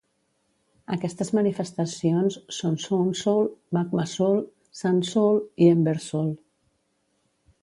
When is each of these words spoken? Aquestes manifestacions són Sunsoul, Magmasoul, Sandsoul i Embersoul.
Aquestes 0.95 1.29
manifestacions 1.39 2.37
són 2.61 2.79
Sunsoul, 2.85 3.51
Magmasoul, 3.79 4.43
Sandsoul 4.81 5.41
i 5.67 5.73
Embersoul. 5.77 6.35